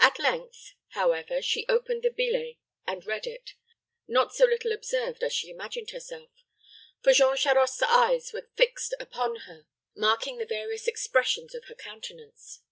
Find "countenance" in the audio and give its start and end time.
11.76-12.62